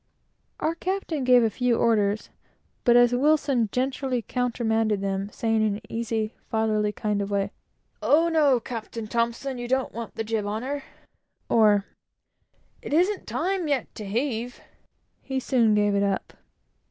[0.59, 2.31] Our captain gave a few orders,
[2.85, 7.51] but as Wilson generally countermanded them, saying, in an easy, fatherly kind of way,
[8.01, 8.59] "Oh no!
[8.59, 10.81] Captain T, you don't want the jib on her,"
[11.49, 11.85] or
[12.81, 14.59] "it isn't time yet to heave!"
[15.21, 16.33] he soon gave it up.